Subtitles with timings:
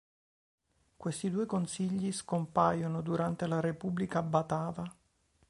[0.97, 4.91] Questi due consigli scompaiono durante la Repubblica Batava.